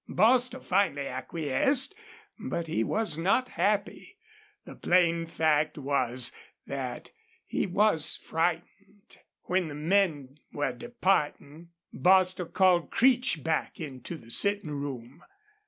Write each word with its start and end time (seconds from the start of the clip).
Bostil 0.09 0.61
finally 0.61 1.05
acquiesced, 1.05 1.93
but 2.39 2.65
he 2.65 2.83
was 2.83 3.19
not 3.19 3.49
happy. 3.49 4.17
The 4.65 4.73
plain 4.73 5.27
fact 5.27 5.77
was 5.77 6.31
that 6.65 7.11
he 7.45 7.67
was 7.67 8.17
frightened. 8.17 9.19
When 9.43 9.67
the 9.67 9.75
men 9.75 10.39
were 10.51 10.73
departing 10.73 11.69
Bostil 11.93 12.47
called 12.47 12.89
Creech 12.89 13.43
back 13.43 13.79
into 13.79 14.17
the 14.17 14.31
sitting 14.31 14.71
room. 14.71 15.23